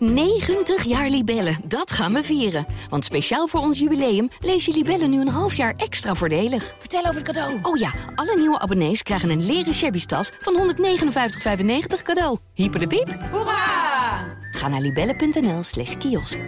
[0.00, 2.66] 90 jaar Libellen, dat gaan we vieren.
[2.88, 6.74] Want speciaal voor ons jubileum lees je Libellen nu een half jaar extra voordelig.
[6.78, 7.58] Vertel over het cadeau.
[7.62, 12.38] Oh ja, alle nieuwe abonnees krijgen een leren shabby tas van 159,95 cadeau.
[12.54, 13.18] Hyper de piep.
[13.30, 14.38] Hoera!
[14.50, 16.38] Ga naar libellen.nl slash kiosk.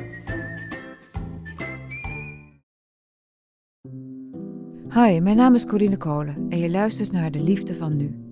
[4.95, 8.32] Hi, mijn naam is Corine Kolen en je luistert naar De Liefde van Nu.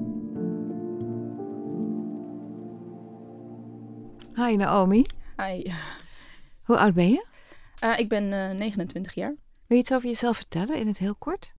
[4.45, 5.05] Hi Naomi,
[5.37, 5.71] Hi.
[6.63, 7.25] hoe oud ben je?
[7.79, 9.35] Eh, ik ben eh, 29 jaar.
[9.67, 11.53] Wil je iets over jezelf vertellen in het heel kort?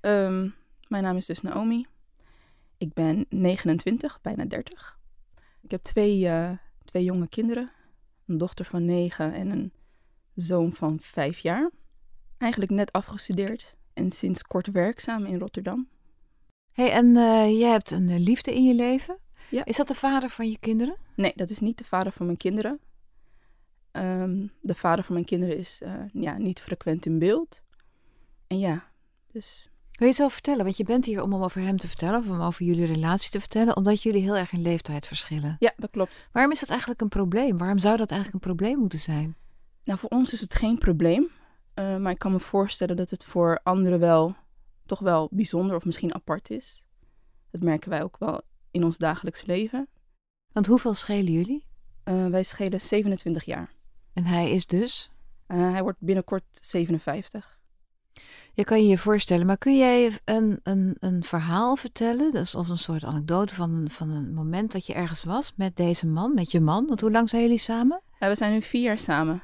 [0.00, 0.48] Ehm,
[0.88, 1.86] mijn naam is dus Naomi.
[2.78, 4.98] Ik ben 29, bijna 30.
[5.62, 6.50] Ik heb twee, eh,
[6.84, 7.70] twee jonge kinderen.
[8.26, 9.72] Een dochter van 9 en een
[10.34, 11.70] zoon van 5 jaar.
[12.38, 15.88] Eigenlijk net afgestudeerd en sinds kort werkzaam in Rotterdam.
[16.72, 19.18] hey, en eh, jij hebt een eh, liefde in je leven.
[19.50, 19.64] Ja.
[19.64, 20.96] Is dat de vader van je kinderen?
[21.14, 22.80] Nee, dat is niet de vader van mijn kinderen.
[23.90, 27.60] Ehm, de vader van mijn kinderen is eh, ja, niet frequent in beeld.
[28.46, 28.84] En ja,
[29.32, 30.64] dus Wil je het zo vertellen?
[30.64, 33.30] Want je bent hier om hem over hem te vertellen of om over jullie relatie
[33.30, 35.56] te vertellen, omdat jullie heel erg in leeftijd verschillen.
[35.58, 36.28] ja, dat klopt.
[36.32, 37.58] Waarom is dat eigenlijk een probleem?
[37.58, 39.36] Waarom zou dat eigenlijk een probleem moeten zijn?
[39.84, 41.28] Nou, voor ons is het geen probleem.
[41.74, 44.34] eh, maar ik kan me voorstellen dat het voor anderen wel
[44.86, 46.84] toch wel bijzonder of misschien apart is.
[47.50, 48.40] Dat merken wij ook wel
[48.70, 49.88] in ons dagelijks leven.
[50.52, 51.64] Want hoeveel schelen jullie?
[52.04, 53.72] Eh, wij schelen 27 jaar.
[54.12, 55.10] En hij is dus.
[55.46, 57.58] Eh, hij wordt binnenkort 57.
[58.52, 62.30] Je kan je je voorstellen, maar kun jij een, een, een verhaal vertellen?
[62.32, 65.76] Dus als een soort anekdote van, een- van een moment dat je ergens was met
[65.76, 66.86] deze man, met je man.
[66.86, 68.00] Want hoe lang zijn jullie samen?
[68.18, 69.42] We zijn nu vier jaar samen.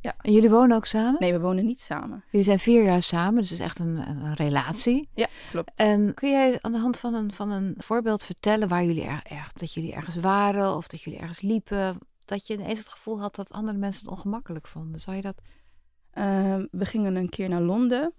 [0.00, 1.16] En jullie wonen ook samen?
[1.20, 2.24] Nee, we wonen niet samen.
[2.30, 5.08] Jullie zijn vier jaar samen, dus het is echt een, een, relatie.
[5.14, 5.72] Ja, klopt.
[5.74, 9.20] En kun jij aan de hand van een, van een voorbeeld vertellen waar jullie er,
[9.24, 11.98] er- dat jullie ergens waren of dat jullie ergens liepen?
[12.24, 15.00] Dat je ineens het gevoel had dat andere mensen het ongemakkelijk vonden.
[15.00, 15.42] Zou je dat...
[16.10, 18.12] Eh, we gingen een keer naar Londen.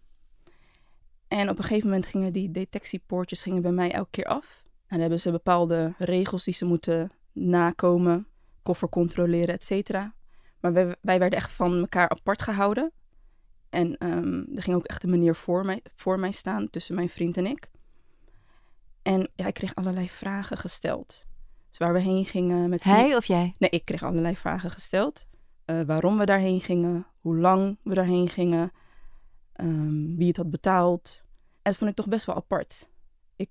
[1.28, 4.64] En op een gegeven moment gingen die detectiepoortjes gingen bij mij elke keer af.
[4.66, 8.28] En dan hebben ze bepaalde regels die ze moeten nakomen.
[8.64, 10.14] Koffer controleren, et cetera.
[10.60, 12.92] Maar wij, wij werden echt van elkaar apart gehouden.
[13.70, 17.10] En ehm, er ging ook echt een meneer voor mij, voor mij staan, tussen mijn
[17.10, 17.72] vriend en ik.
[19.02, 21.26] En ja, ik kreeg allerlei vragen gesteld.
[21.70, 22.84] Dus waar we heen gingen met...
[22.84, 23.56] Hij of jij?
[23.58, 25.26] Nee, ik kreeg allerlei vragen gesteld.
[25.66, 28.72] Eh, waarom we daarheen gingen, hoe lang we daarheen gingen,
[29.54, 31.22] ehm, wie het had betaald.
[31.62, 32.90] En dat vond ik toch best wel apart.
[33.36, 33.50] Ik,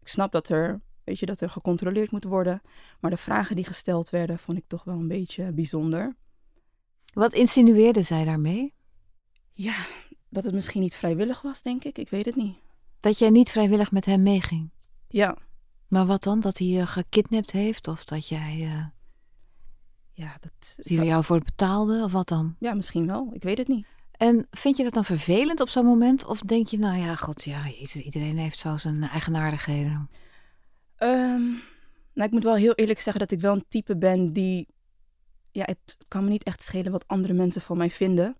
[0.00, 2.62] ik snap dat er, weet je, dat er gecontroleerd moet worden.
[3.00, 6.16] Maar de vragen die gesteld werden, vond ik toch wel een beetje bijzonder.
[7.12, 8.74] Wat insinueerde zij daarmee?
[9.52, 9.74] Ja,
[10.28, 11.98] dat het misschien niet vrijwillig was, denk ik.
[11.98, 12.58] Ik weet het niet.
[13.00, 14.70] Dat jij niet vrijwillig met hem meeging.
[15.08, 15.36] Ja,
[15.88, 16.40] Maar wat dan?
[16.40, 17.88] Dat hij je gekidnapt heeft?
[17.88, 18.84] Of dat jij eh
[20.12, 22.02] ja, dat die zou- jou voor betaalde?
[22.04, 22.56] Of wat dan?
[22.58, 23.30] ja, misschien wel.
[23.32, 23.86] Ik weet het niet.
[24.12, 26.24] En vind je dat dan vervelend op zo'n moment?
[26.26, 27.68] Of denk je, nou ja, god, ja,
[28.04, 30.10] iedereen heeft zo zijn eigenaardigheden.
[31.04, 31.42] Ehm,
[32.12, 34.68] nou, ik moet wel heel eerlijk zeggen dat ik wel een type ben die...
[35.50, 38.36] Ja, het kan me niet echt schelen wat andere mensen van mij vinden.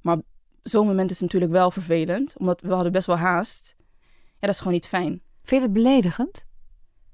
[0.00, 0.18] Maar
[0.62, 3.74] zo'n moment is natuurlijk wel vervelend, omdat we hadden best wel haast.
[4.08, 5.22] Ja, dat is gewoon niet fijn.
[5.42, 6.46] Vind je het beledigend?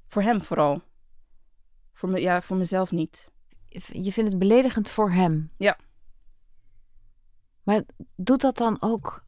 [0.07, 0.83] Voor hem vooral.
[1.93, 3.33] Voor, me, ja, voor mezelf niet.
[3.93, 5.51] Je vindt het beledigend voor hem?
[5.57, 5.79] Ja.
[7.63, 7.83] Maar
[8.17, 9.25] doet dat dan ook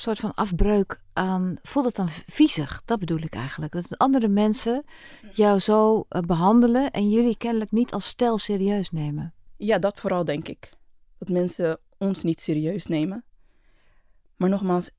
[0.00, 1.56] soort van afbreuk aan...
[1.62, 2.82] Voelt het dan viezig?
[2.84, 3.72] Dat bedoel ik eigenlijk.
[3.72, 4.84] Dat andere mensen
[5.32, 6.90] jou zo eh, behandelen...
[6.90, 9.34] en jullie kennelijk niet als stel serieus nemen.
[9.56, 10.70] Ja, dat vooral denk ik.
[11.18, 13.24] Dat mensen ons niet serieus nemen.
[14.36, 14.90] Maar nogmaals,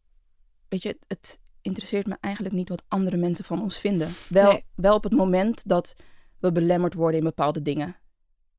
[0.68, 4.14] weet je, het, interesseert me eigenlijk niet wat andere mensen van ons vinden.
[4.30, 4.66] Wel, Nee.
[4.76, 5.96] wel op het moment dat
[6.40, 7.96] we belemmerd worden in bepaalde dingen.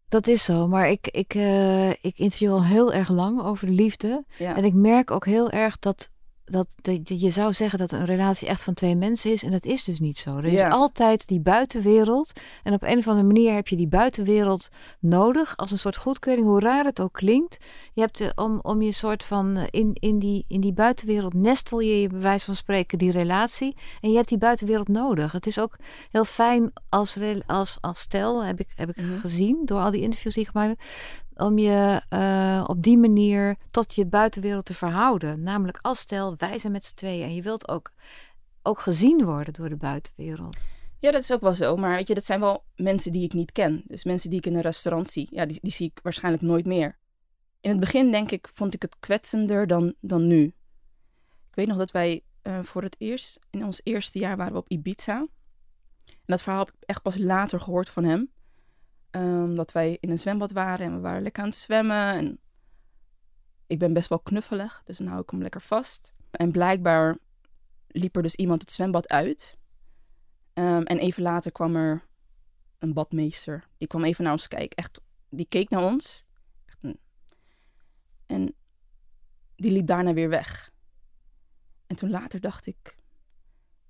[0.08, 3.72] Dat is zo, maar ik, ik, eh, ik interview al heel erg lang over de
[3.72, 4.24] liefde.
[4.38, 4.56] Ja.
[4.56, 6.10] En ik merk ook heel erg dat,
[6.50, 9.42] dat, dat je zou zeggen dat een relatie echt van twee mensen is.
[9.42, 10.36] En dat is dus niet zo.
[10.36, 10.68] Er is Ja.
[10.68, 12.32] altijd die buitenwereld.
[12.62, 14.68] En op een of andere manier heb je die buitenwereld
[15.00, 17.56] nodig als een soort goedkeuring, hoe raar het ook klinkt.
[17.92, 21.34] Je hebt eh, om, om je soort van eh, in, in, die, in die buitenwereld
[21.34, 23.76] nestel je je bij wijze van spreken die relatie.
[24.00, 25.32] En je hebt die buitenwereld nodig.
[25.32, 25.76] Het is ook
[26.10, 29.18] heel fijn als, als, als stel, heb ik, heb ik Mhm.
[29.18, 30.78] gezien door al die interviews die ik gemaakt heb
[31.40, 35.42] om je eh, op die manier tot je buitenwereld te verhouden.
[35.42, 37.92] Namelijk als stel, wij zijn met z'n tweeën en je wilt ook,
[38.62, 40.68] ook gezien worden door de buitenwereld.
[40.98, 41.76] Ja, dat is ook wel zo.
[41.76, 43.82] Maar weet je, dat zijn wel mensen die ik niet ken.
[43.86, 45.28] Dus mensen die ik in een restaurant zie.
[45.30, 46.98] Ja, die, die zie ik waarschijnlijk nooit meer.
[47.60, 50.42] In het begin, denk ik, vond ik het kwetsender dan, dan nu.
[51.48, 54.58] Ik weet nog dat wij eh, voor het eerst, in ons eerste jaar waren we
[54.58, 55.18] op Ibiza.
[56.06, 58.30] En dat verhaal heb ik echt pas later gehoord van hem.
[59.10, 62.14] Ehm, dat wij in een zwembad waren en we waren lekker aan het zwemmen.
[62.14, 62.38] En
[63.66, 66.12] ik ben best wel knuffelig, dus dan hou ik hem lekker vast.
[66.30, 67.18] En blijkbaar
[67.86, 69.58] liep er dus iemand het zwembad uit.
[70.52, 72.06] Ehm, en even later kwam er
[72.78, 73.68] een badmeester.
[73.78, 74.76] Die kwam even naar ons kijken.
[74.76, 76.24] Echt, die keek naar ons.
[78.26, 78.54] En
[79.56, 80.72] die liep daarna weer weg.
[81.86, 82.96] En toen later dacht ik,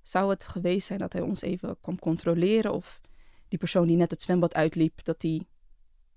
[0.01, 3.01] zou het geweest zijn dat hij ons even kwam controleren of
[3.51, 5.47] die persoon die net het zwembad uitliep, dat die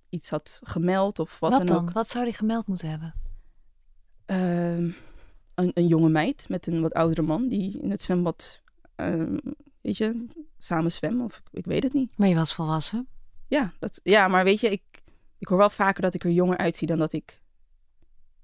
[0.08, 1.92] iets had gemeld of wat, Wat dan, ook.
[1.92, 3.14] Wat zou hij gemeld moeten hebben?
[4.24, 4.90] Ehm,
[5.54, 8.62] een, een jonge meid met een wat oudere man die in het zwembad,
[8.94, 9.36] ehm,
[9.80, 10.26] weet je,
[10.58, 12.14] samen zwemmen of ik, ik weet het niet.
[12.16, 13.08] Maar je was volwassen.
[13.48, 14.82] Ja, dat, ja, maar weet je, ik,
[15.38, 17.42] ik hoor wel vaker dat ik er jonger uitzie dan dat ik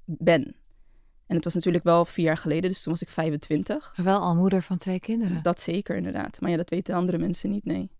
[0.05, 0.55] ben.
[1.27, 3.93] En het was natuurlijk wel vier jaar geleden, dus toen was ik 25.
[3.97, 5.43] Maar wel al moeder van twee kinderen.
[5.43, 6.41] Dat zeker, inderdaad.
[6.41, 7.91] Maar ja, dat weten andere mensen niet, nee.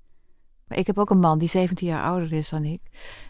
[0.71, 2.81] Maar ik heb ook een man die 17 jaar ouder is dan ik.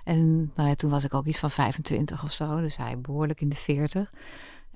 [0.04, 2.60] En nou ja, toen was ik ook iets van 25 of zo.
[2.60, 4.12] Dus hij behoorlijk in de 40.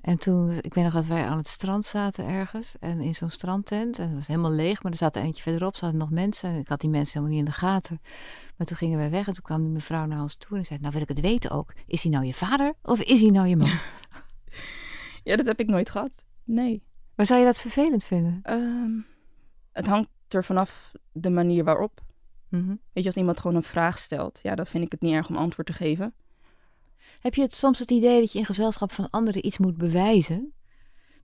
[0.01, 2.75] En toen, ik weet nog dat wij aan het strand zaten ergens.
[2.79, 3.99] En in zo'n strandtent.
[3.99, 4.83] En het was helemaal leeg.
[4.83, 6.49] Maar er zaten eentje verderop, zaten nog mensen.
[6.49, 8.01] En ik had die mensen helemaal niet in de gaten.
[8.57, 9.27] Maar toen gingen wij weg.
[9.27, 10.57] En toen kwam die mevrouw naar ons toe.
[10.57, 11.73] En zei, nou wil ik het weten ook.
[11.87, 12.73] Is hij nou je vader?
[12.81, 13.71] Of is hij nou je man?
[15.23, 16.25] Ja, dat heb ik nooit gehad.
[16.43, 16.83] Nee.
[17.15, 18.39] maar zou je dat vervelend vinden?
[18.43, 18.91] Ehm,
[19.71, 22.04] het hangt er vanaf de manier waarop.
[22.57, 22.69] Mhm.
[22.69, 25.29] Weet je, als iemand gewoon een vraag stelt, ja, dan vind ik het niet erg
[25.29, 26.13] om antwoord te geven.
[27.19, 30.53] Heb je het, soms het idee dat je in gezelschap van anderen iets moet bewijzen?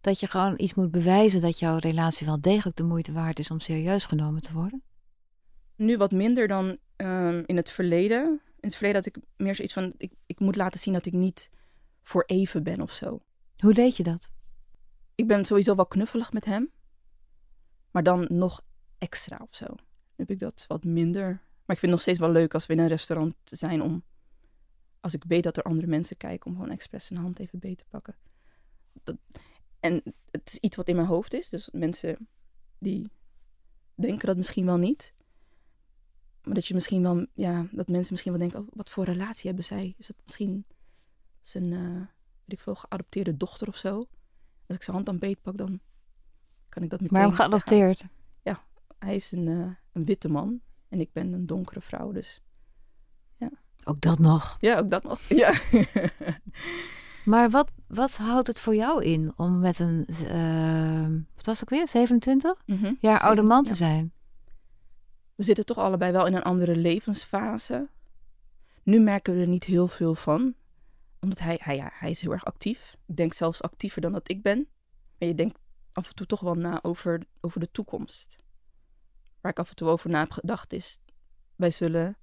[0.02, 3.52] Dat je gewoon iets moet bewijzen dat jouw relatie wel degelijk de moeite waard is
[3.52, 4.84] om serieus genomen te worden?
[5.76, 8.42] Nu wat minder dan ehm, in het verleden.
[8.60, 11.14] In het verleden had ik meer zoiets van, ik, ik moet laten zien dat ik
[11.14, 11.50] niet
[12.02, 13.22] voor even ben of zo.
[13.58, 14.30] Hoe deed je dat?
[15.16, 16.72] Ik ben sowieso wel knuffelig met hem.
[17.92, 18.62] Maar dan nog
[18.98, 19.66] extra of zo.
[20.22, 21.26] Heb ik dat wat minder.
[21.66, 24.04] Maar ik vind het nog steeds wel leuk als we in een restaurant zijn om...
[25.00, 27.78] Als ik weet dat er andere mensen kijken, om gewoon expres een hand even beet
[27.78, 28.16] te pakken.
[29.04, 29.18] Dat,
[29.80, 31.50] en het is iets wat in mijn hoofd is.
[31.50, 32.28] Dus mensen
[32.78, 33.12] die
[33.96, 35.14] denken dat misschien wel niet.
[36.44, 37.26] Maar dat je misschien wel...
[37.34, 39.96] Ja, dat mensen misschien wel denken, oh, wat voor relatie hebben zij?
[39.98, 40.66] Is het misschien
[41.42, 41.96] zijn, eh,
[42.46, 43.98] weet ik veel, geadopteerde dochter of zo?
[44.68, 45.80] Als ik zijn hand aan beet pak, dan
[46.70, 47.18] kan ik dat meteen...
[47.18, 48.06] Waarom geadopteerd?
[49.06, 52.42] Hij is een, eh, een witte man en ik ben een donkere vrouw, dus...
[53.84, 54.58] Ook dat nog.
[54.60, 55.20] Ja, ook dat nog.
[55.42, 55.54] Ja.
[57.26, 61.62] Maar wat, wat houdt het voor jou in om met een, eh, wat was het
[61.62, 62.94] ook weer, 27 Mhm.
[63.00, 63.76] jaar oude man te ja.
[63.76, 64.14] zijn?
[65.36, 67.90] We zitten toch allebei wel in een andere levensfase.
[68.84, 70.54] Nu merken we er niet heel veel van.
[71.20, 72.96] Omdat hij, hij, ja, hij is heel erg actief.
[73.08, 74.68] Ik denk zelfs actiever dan dat ik ben.
[75.20, 75.60] Maar je denkt
[75.92, 78.36] af en toe toch wel na over, over de toekomst.
[79.42, 81.00] Waar ik af en toe over na heb gedacht is...
[81.56, 82.18] Wij zullen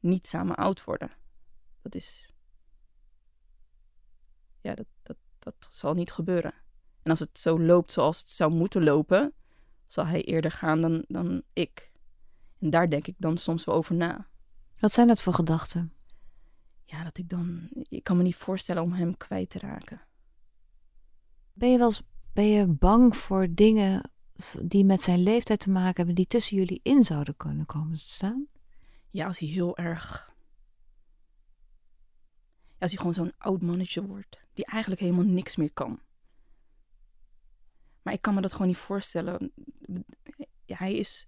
[0.00, 1.10] niet samen oud worden.
[1.82, 2.32] Dat is...
[4.60, 6.54] Ja, dat, dat, dat zal niet gebeuren.
[7.02, 9.34] En als het zo loopt zoals het zou moeten lopen...
[9.86, 11.92] zal hij eerder gaan dan, dan ik.
[12.58, 14.26] En daar denk ik dan soms wel over na.
[14.78, 15.92] Wat zijn dat voor gedachten?
[16.84, 17.68] Ja, dat ik dan...
[17.88, 20.00] Ik kan me niet voorstellen om hem kwijt te raken.
[21.52, 24.10] Ben je wel eens, ben je bang voor dingen
[24.62, 28.08] die met zijn leeftijd te maken hebben, die tussen jullie in zouden kunnen komen te
[28.08, 28.46] staan?
[29.10, 30.32] Ja, als hij heel erg...
[32.78, 34.38] Als hij gewoon zo'n oud mannetje wordt.
[34.54, 36.00] Die eigenlijk helemaal niks meer kan.
[38.02, 39.52] Maar ik kan me dat gewoon niet voorstellen.
[40.66, 41.26] Hij is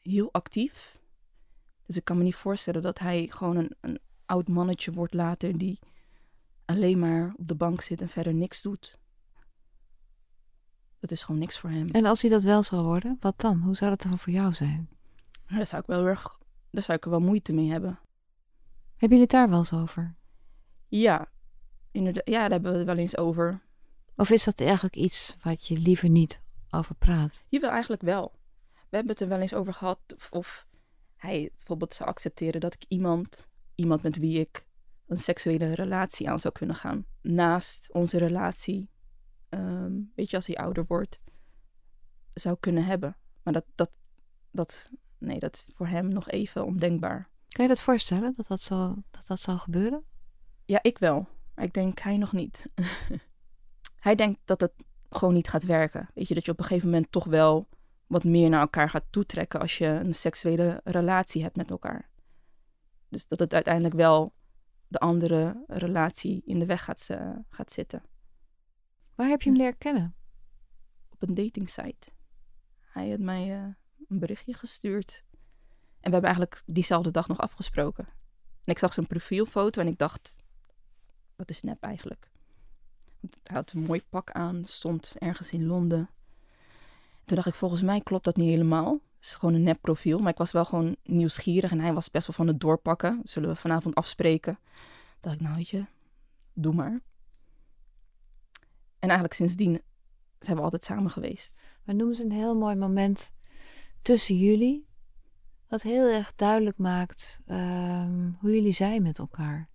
[0.00, 0.98] heel actief.
[1.86, 5.58] Dus ik kan me niet voorstellen dat hij gewoon een, een oud mannetje wordt later...
[5.58, 5.78] die
[6.64, 8.98] alleen maar op de bank zit en verder niks doet.
[11.00, 11.88] Dat is gewoon niks voor hem.
[11.88, 13.60] En als hij dat wel zou worden, wat dan?
[13.60, 14.88] Hoe zou dat dan voor jou zijn?
[15.46, 16.38] Daar zou ik wel heel erg...
[16.70, 17.98] Daar zou ik er wel moeite mee hebben.
[18.96, 20.14] Hebben jullie het daar wel eens over?
[20.88, 21.28] Ja,
[21.90, 22.28] inderdaad.
[22.28, 23.62] Ja, daar hebben we het wel eens over.
[24.16, 26.40] Of is dat eigenlijk iets wat je liever niet
[26.70, 27.44] over praat?
[27.48, 28.32] Jawel, eigenlijk wel.
[28.72, 30.66] We hebben het er wel eens over gehad of, of
[31.16, 34.66] hij bijvoorbeeld zou accepteren dat ik iemand, iemand met wie ik
[35.06, 37.04] een seksuele relatie aan zou kunnen gaan.
[37.22, 38.88] Naast onze relatie,
[39.48, 41.20] ehm, weet je, als hij ouder wordt,
[42.34, 43.16] zou kunnen hebben.
[43.42, 43.98] Maar dat, dat,
[44.50, 47.28] dat, nee, dat is voor hem nog even ondenkbaar.
[47.48, 50.04] Kan je dat voorstellen, dat dat, zo, dat, dat zou gebeuren?
[50.64, 51.28] Ja, ik wel.
[51.54, 52.70] Maar ik denk hij nog niet.
[54.06, 54.72] hij denkt dat het
[55.10, 56.08] gewoon niet gaat werken.
[56.14, 57.68] Weet je, dat je op een gegeven moment toch wel
[58.06, 62.08] wat meer naar elkaar gaat toetrekken als je een seksuele relatie hebt met elkaar.
[63.08, 64.34] Dus dat het uiteindelijk wel
[64.88, 68.02] de andere relatie in de weg gaat, uh, gaat zitten.
[69.18, 70.14] Waar heb je hem leren kennen?
[71.08, 72.10] Op een datingsite.
[72.80, 73.74] Hij had mij uh,
[74.08, 75.24] een berichtje gestuurd.
[76.00, 78.04] En we hebben eigenlijk diezelfde dag nog afgesproken.
[78.64, 80.42] En ik zag zijn profielfoto en ik dacht,
[81.36, 82.30] dat is nep eigenlijk.
[83.20, 86.10] Hij had een mooi pak aan, stond ergens in Londen.
[87.24, 88.92] Toen dacht ik, volgens mij klopt dat niet helemaal.
[88.92, 90.18] Het is gewoon een nep profiel.
[90.18, 93.20] Maar ik was wel gewoon nieuwsgierig en hij was best wel van het doorpakken.
[93.24, 94.54] Zullen we vanavond afspreken?
[94.54, 95.84] Toen dacht ik, nou weet je,
[96.52, 97.00] doe maar.
[98.98, 99.82] En eigenlijk sindsdien
[100.38, 101.64] zijn we altijd samen geweest.
[101.84, 103.32] Maar noem eens een heel mooi moment
[104.02, 104.86] tussen jullie.
[105.68, 109.68] Wat heel erg duidelijk maakt um, hoe jullie zijn met elkaar.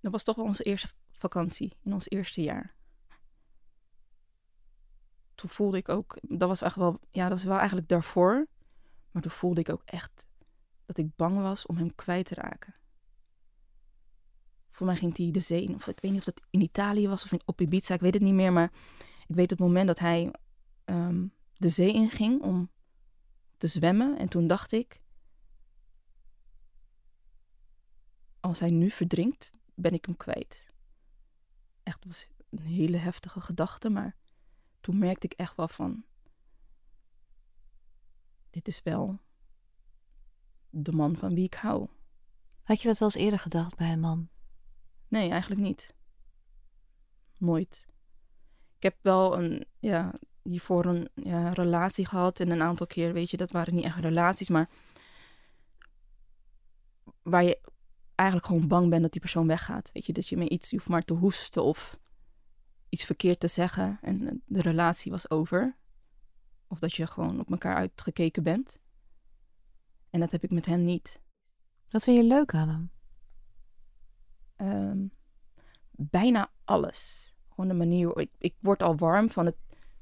[0.00, 2.74] Dat was toch wel onze eerste vakantie in ons eerste jaar.
[5.34, 8.46] Toen voelde ik ook, dat was echt wel, ja, dat was wel eigenlijk daarvoor.
[9.10, 10.26] Maar toen voelde ik ook echt
[10.86, 12.74] dat ik bang was om hem kwijt te raken.
[14.78, 17.08] Voor mij ging hij de zee in, of ik weet niet of dat in Italië
[17.08, 18.52] was of in, op Ibiza, ik weet het niet meer.
[18.52, 18.72] Maar
[19.26, 20.34] ik weet het moment dat hij
[20.84, 22.70] um, de zee inging om
[23.56, 24.18] te zwemmen.
[24.18, 25.00] En toen dacht ik,
[28.40, 30.70] als hij nu verdrinkt, ben ik hem kwijt.
[31.82, 34.16] Echt was een hele heftige gedachte, maar
[34.80, 36.04] toen merkte ik echt wel van,
[38.50, 39.20] dit is wel
[40.70, 41.88] de man van wie ik hou.
[42.62, 44.28] Had je dat wel eens eerder gedacht bij een man?
[45.08, 45.94] Nee, eigenlijk niet.
[47.38, 47.86] Nooit.
[48.76, 53.30] Ik heb wel een, ja, hiervoor een ja, relatie gehad en een aantal keer, weet
[53.30, 54.68] je, dat waren niet echt relaties, maar
[57.22, 57.60] waar je
[58.14, 59.90] eigenlijk gewoon bang bent dat die persoon weggaat.
[59.92, 61.98] Weet je, dat je met iets, je hoeft maar te hoesten of
[62.88, 65.76] iets verkeerd te zeggen en de relatie was over.
[66.66, 68.80] Of dat je gewoon op elkaar uitgekeken bent.
[70.10, 71.20] En dat heb ik met hem niet.
[71.90, 72.90] Wat vind je leuk aan hem?
[74.60, 75.10] Um,
[75.90, 77.32] bijna alles.
[77.48, 78.16] Gewoon de manier.
[78.18, 79.56] Ik, ik word al warm van het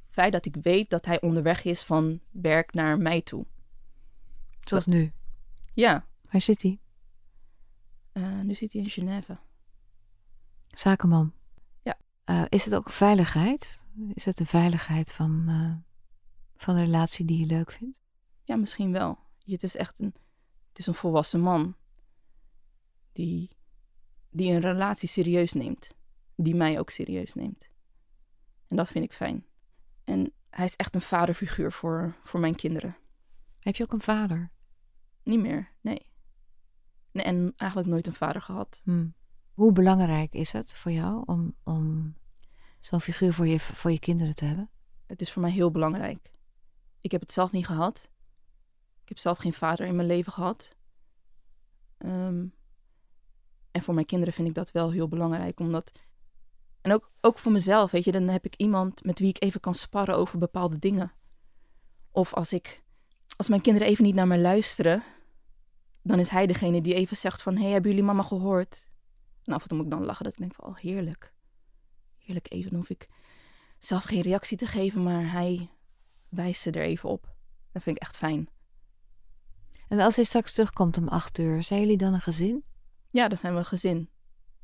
[0.08, 3.46] feit dat ik weet dat hij onderweg is van werk naar mij toe.
[4.60, 5.12] Zoals nu?
[5.74, 6.06] Ja.
[6.30, 6.78] Waar zit hij?
[8.12, 9.38] Uh, nu zit hij in Genève.
[10.66, 11.32] Zakenman.
[11.82, 11.98] Ja.
[12.24, 13.84] Uh, is het ook veiligheid?
[14.14, 15.74] Is het de veiligheid van, uh,
[16.56, 18.00] van de relatie die je leuk vindt?
[18.42, 19.18] Ja, misschien wel.
[19.44, 20.14] Het is echt een,
[20.68, 21.76] het is een volwassen man
[23.12, 23.50] die,
[24.36, 25.96] die een relatie serieus neemt.
[26.34, 27.68] Die mij ook serieus neemt.
[28.66, 29.44] En dat vind ik fijn.
[30.04, 32.96] En hij is echt een vaderfiguur voor, voor mijn kinderen.
[33.60, 34.50] Heb je ook een vader?
[35.22, 36.10] Niet meer, nee.
[37.12, 38.80] nee en eigenlijk nooit een vader gehad.
[38.84, 39.14] Hmm.
[39.52, 42.14] Hoe belangrijk is het voor jou om, om
[42.80, 44.70] zo'n figuur voor je, voor je kinderen te hebben?
[45.06, 46.30] Het is voor mij heel belangrijk.
[47.00, 48.10] Ik heb het zelf niet gehad.
[49.02, 50.76] Ik heb zelf geen vader in mijn leven gehad.
[51.98, 52.54] Um,
[53.76, 55.92] en voor mijn kinderen vind ik dat wel heel belangrijk, omdat
[56.80, 59.60] en ook, ook voor mezelf, weet je, dan heb ik iemand met wie ik even
[59.60, 61.12] kan sparren over bepaalde dingen.
[62.10, 62.82] Of als ik,
[63.36, 65.02] als mijn kinderen even niet naar me luisteren,
[66.02, 68.90] dan is hij degene die even zegt van, hey, hebben jullie mama gehoord?
[69.44, 71.34] En af en toe moet ik dan lachen, dat ik denk van, oh, heerlijk.
[72.18, 73.08] Heerlijk even, hoef ik
[73.78, 75.70] zelf geen reactie te geven, maar hij
[76.28, 77.34] wijst ze er even op.
[77.72, 78.48] Dat vind ik echt fijn.
[79.88, 82.64] En als hij straks terugkomt om acht uur, zijn jullie dan een gezin?
[83.10, 84.10] Ja, dan zijn we een gezin.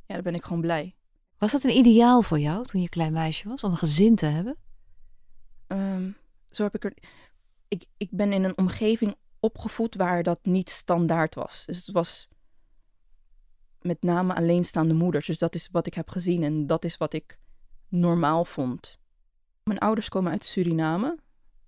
[0.06, 0.96] Ja, dan ben ik gewoon blij.
[1.38, 4.26] Was dat een ideaal voor jou toen je klein meisje was, om een gezin te
[4.26, 4.56] hebben?
[5.66, 6.16] Um,
[6.50, 6.94] zo heb ik er.
[7.68, 11.62] Ik, ik ben in een omgeving opgevoed waar dat niet standaard was.
[11.66, 12.28] Dus het was
[13.80, 15.26] met name alleenstaande moeders.
[15.26, 17.38] Dus dat is wat ik heb gezien en dat is wat ik
[17.88, 18.98] normaal vond.
[19.62, 21.18] Mijn ouders komen uit Suriname.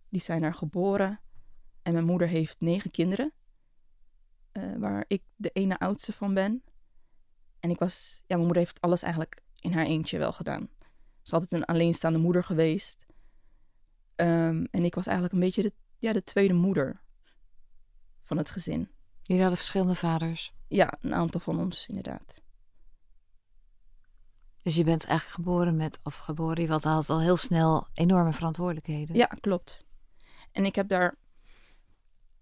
[0.08, 1.20] Die zijn daar geboren.
[1.82, 3.32] En mijn moeder heeft negen kinderen.
[4.56, 6.62] Uh, waar ik de ene oudste van ben.
[7.60, 10.68] En ik was, ja, mijn moeder heeft alles eigenlijk in haar eentje wel gedaan.
[10.80, 13.06] Ze is altijd een alleenstaande moeder geweest.
[14.16, 17.00] Um, en ik was eigenlijk een beetje de, ja, de tweede moeder
[18.22, 18.90] van het gezin.
[19.22, 20.54] Jullie hadden verschillende vaders?
[20.68, 22.42] Ja, een aantal van ons inderdaad.
[24.62, 29.16] Dus je bent eigenlijk geboren met, of geboren, je had al heel snel enorme verantwoordelijkheden.
[29.16, 29.84] Ja, klopt.
[30.52, 31.14] En ik heb daar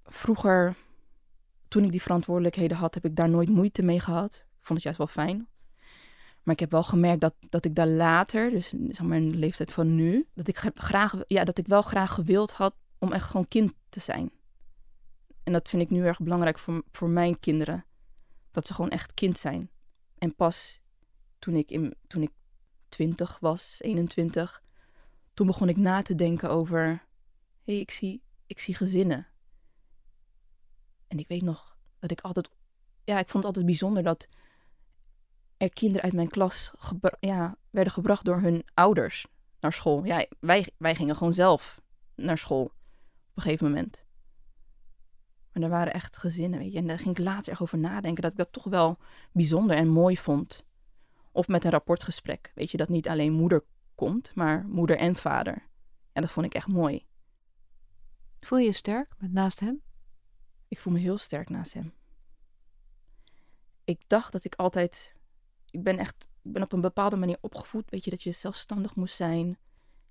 [0.04, 0.74] vroeger,
[1.72, 4.34] toen ik die verantwoordelijkheden had, heb ik daar nooit moeite mee gehad.
[4.34, 5.48] Ik vond het juist wel fijn.
[6.42, 9.38] Maar ik heb wel gemerkt dat, dat ik daar later, dus zeg maar in de
[9.38, 13.26] leeftijd van nu, dat ik graag, ja, dat ik wel graag gewild had om echt
[13.26, 14.30] gewoon kind te zijn.
[15.42, 17.84] En dat vind ik nu erg belangrijk voor, voor mijn kinderen.
[18.50, 19.70] Dat ze gewoon echt kind zijn.
[20.18, 20.80] En pas
[21.38, 22.30] toen ik, in, toen ik
[22.88, 24.62] 20 was, 21,
[25.34, 29.26] toen begon ik na te denken over: hé, hey, ik, zie, ik zie gezinnen.
[31.12, 32.50] En ik weet nog dat ik altijd,
[33.04, 34.28] ja, ik vond het altijd bijzonder dat
[35.56, 36.74] er kinderen uit mijn klas
[37.20, 39.26] ja, werden gebracht door hun ouders
[39.60, 40.04] naar school.
[40.04, 41.82] Ja, wij, wij gingen gewoon zelf
[42.14, 42.72] naar school op
[43.34, 44.06] een gegeven moment.
[45.52, 46.78] Maar er waren echt gezinnen, weet je.
[46.78, 48.98] En daar ging ik later echt over nadenken dat ik dat toch wel
[49.32, 50.64] bijzonder en mooi vond.
[51.32, 53.64] Of met een rapportgesprek, weet je, dat niet alleen moeder
[53.94, 55.62] komt, maar moeder en vader.
[56.12, 57.06] Ja, dat vond ik echt mooi.
[58.40, 59.82] Voel je je sterk met naast hem?
[60.72, 61.92] Ik voel me heel sterk naast hem.
[63.84, 65.16] Ik dacht dat ik altijd.
[65.70, 66.28] Ik ben echt.
[66.42, 67.90] Ik ben op een bepaalde manier opgevoed.
[67.90, 69.58] Weet je, dat je zelfstandig moest zijn.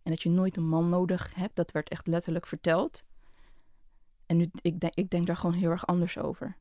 [0.03, 1.56] En dat je nooit een man nodig hebt.
[1.56, 3.03] Dat werd echt letterlijk verteld.
[4.25, 6.58] En nu, ik, denk, ik denk daar gewoon heel erg anders over.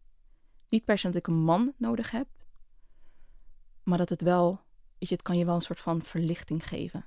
[0.68, 2.28] Niet per se dat ik een man nodig heb.
[3.82, 4.60] Maar dat het wel.
[4.98, 7.06] Weet je, het kan je wel een soort van verlichting geven.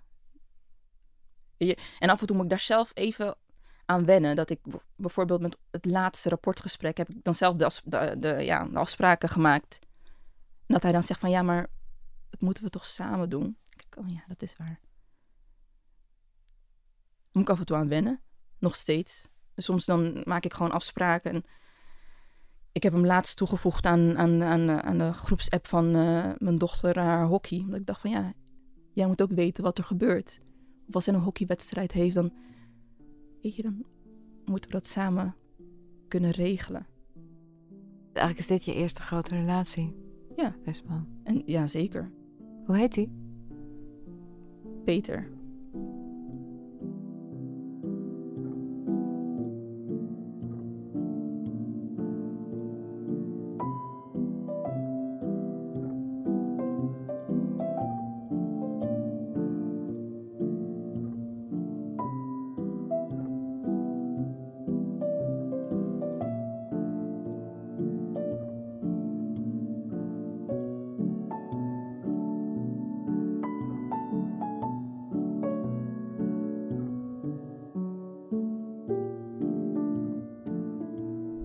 [2.00, 3.36] En af en toe moet ik daar zelf even
[3.86, 4.36] aan wennen.
[4.36, 4.60] Dat ik
[4.96, 9.80] bijvoorbeeld met het laatste rapportgesprek heb ik dan zelf de, de, ja, de afspraken gemaakt.
[10.66, 11.70] En dat hij dan zegt van ja, maar
[12.30, 13.58] dat moeten we toch samen doen.
[13.70, 14.80] Ik, oh ja, dat is waar.
[17.32, 18.20] moet ik af en toe aan wennen.
[18.60, 19.28] Nog steeds.
[19.54, 21.32] Dus soms dan maak ik gewoon afspraken.
[21.32, 21.46] En
[22.72, 27.00] ik heb hem laatst toegevoegd aan, aan, aan, aan de groepsapp van uh, mijn dochter
[27.00, 27.60] haar hockey.
[27.60, 28.34] Omdat ik dacht van ja,
[28.94, 30.40] jij moet ook weten wat er gebeurt.
[30.88, 32.34] Of als hij een hockeywedstrijd heeft, dan
[33.44, 33.86] weet je, dan
[34.46, 35.36] moeten we dat samen
[36.08, 36.86] kunnen regelen.
[38.04, 39.96] Eigenlijk is dit je eerste grote relatie.
[40.36, 40.56] Ja.
[40.66, 41.08] Westman.
[41.24, 42.12] En, ja, zeker.
[42.66, 43.10] Hoe heet hij?
[44.84, 45.32] Peter.